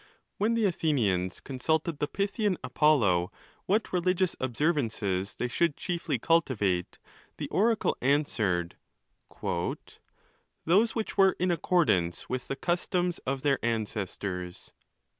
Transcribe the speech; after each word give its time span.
When 0.39 0.55
the 0.55 0.65
Athenians 0.65 1.39
consulted 1.39 1.99
the 1.99 2.07
Pythian 2.07 2.57
Apollo 2.63 3.31
what 3.67 3.93
religious 3.93 4.35
observances 4.39 5.35
they 5.35 5.47
sKould 5.47 5.75
chiefly 5.77 6.17
cultivate, 6.17 6.97
the 7.37 7.47
oracle 7.49 7.95
answered," 8.01 8.77
Those 10.65 10.95
which 10.95 11.19
were 11.19 11.35
in 11.37 11.51
accordance 11.51 12.27
with 12.27 12.47
the 12.47 12.55
customs 12.55 13.19
of 13.27 13.43
their 13.43 13.63
ancestors." 13.63 14.73